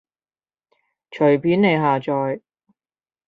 [1.11, 2.41] 隨便你下載